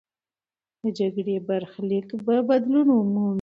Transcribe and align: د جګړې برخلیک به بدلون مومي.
د 0.81 0.83
جګړې 0.97 1.35
برخلیک 1.47 2.07
به 2.25 2.35
بدلون 2.49 2.87
مومي. 2.95 3.27